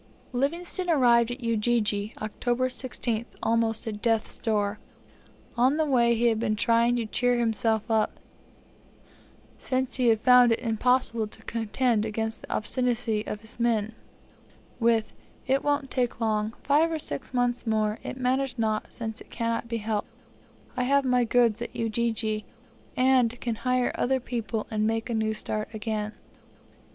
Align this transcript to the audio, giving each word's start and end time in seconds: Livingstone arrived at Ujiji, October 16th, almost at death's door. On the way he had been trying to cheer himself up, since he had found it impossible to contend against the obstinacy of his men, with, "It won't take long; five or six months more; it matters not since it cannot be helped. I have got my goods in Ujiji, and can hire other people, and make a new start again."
Livingstone 0.33 0.89
arrived 0.89 1.29
at 1.29 1.43
Ujiji, 1.43 2.15
October 2.19 2.69
16th, 2.69 3.27
almost 3.43 3.85
at 3.85 4.01
death's 4.01 4.39
door. 4.39 4.79
On 5.55 5.77
the 5.77 5.85
way 5.85 6.15
he 6.15 6.25
had 6.25 6.39
been 6.39 6.55
trying 6.55 6.95
to 6.95 7.05
cheer 7.05 7.37
himself 7.37 7.83
up, 7.91 8.19
since 9.59 9.97
he 9.97 10.07
had 10.07 10.19
found 10.21 10.51
it 10.53 10.57
impossible 10.59 11.27
to 11.27 11.43
contend 11.43 12.03
against 12.03 12.41
the 12.41 12.51
obstinacy 12.51 13.23
of 13.27 13.41
his 13.41 13.59
men, 13.59 13.93
with, 14.79 15.13
"It 15.45 15.63
won't 15.63 15.91
take 15.91 16.19
long; 16.19 16.55
five 16.63 16.91
or 16.91 16.97
six 16.97 17.31
months 17.31 17.67
more; 17.67 17.99
it 18.01 18.17
matters 18.17 18.57
not 18.57 18.91
since 18.91 19.21
it 19.21 19.29
cannot 19.29 19.67
be 19.67 19.77
helped. 19.77 20.07
I 20.75 20.81
have 20.81 21.03
got 21.03 21.11
my 21.11 21.25
goods 21.25 21.61
in 21.61 21.69
Ujiji, 21.73 22.43
and 22.97 23.39
can 23.39 23.53
hire 23.53 23.91
other 23.93 24.19
people, 24.19 24.65
and 24.71 24.87
make 24.87 25.11
a 25.11 25.13
new 25.13 25.35
start 25.35 25.69
again." 25.75 26.13